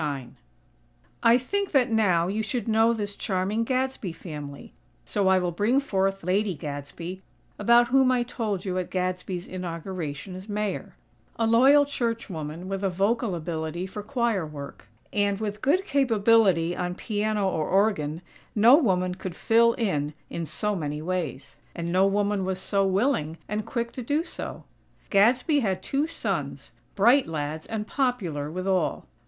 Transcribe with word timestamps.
IX 0.01 0.31
I 1.21 1.37
think 1.37 1.73
that 1.73 1.91
now 1.91 2.27
you 2.27 2.41
should 2.41 2.67
know 2.67 2.91
this 2.91 3.15
charming 3.15 3.63
Gadsby 3.63 4.11
family; 4.11 4.73
so 5.05 5.27
I 5.27 5.37
will 5.37 5.51
bring 5.51 5.79
forth 5.79 6.23
Lady 6.23 6.55
Gadsby, 6.55 7.21
about 7.59 7.89
whom 7.89 8.11
I 8.11 8.23
told 8.23 8.65
you 8.65 8.79
at 8.79 8.89
Gadsby's 8.89 9.47
inauguration 9.47 10.33
as 10.33 10.49
Mayor; 10.49 10.95
a 11.37 11.45
loyal 11.45 11.85
church 11.85 12.31
woman 12.31 12.67
with 12.67 12.83
a 12.83 12.89
vocal 12.89 13.35
ability 13.35 13.85
for 13.85 14.01
choir 14.01 14.43
work; 14.43 14.87
and, 15.13 15.39
with 15.39 15.61
good 15.61 15.85
capability 15.85 16.75
on 16.75 16.95
piano 16.95 17.47
or 17.47 17.69
organ, 17.69 18.23
no 18.55 18.75
woman 18.77 19.13
could 19.13 19.35
"fill 19.35 19.73
in" 19.73 20.15
in 20.31 20.47
so 20.47 20.75
many 20.75 21.03
ways; 21.03 21.57
and 21.75 21.91
no 21.91 22.07
woman 22.07 22.43
was 22.43 22.57
so 22.59 22.83
willing, 22.87 23.37
and 23.47 23.67
quick 23.67 23.91
to 23.91 24.01
do 24.01 24.23
so. 24.23 24.63
Gadsby 25.11 25.59
had 25.59 25.83
two 25.83 26.07
sons; 26.07 26.71
bright 26.95 27.27
lads 27.27 27.67
and 27.67 27.85
popular 27.85 28.49
with 28.49 28.67
all. 28.67 29.05